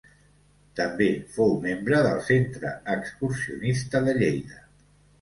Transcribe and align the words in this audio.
També 0.79 1.09
fou 1.35 1.53
membre 1.67 2.01
del 2.09 2.25
Centre 2.31 2.75
Excursionista 2.97 4.07
de 4.11 4.21
Lleida. 4.23 4.69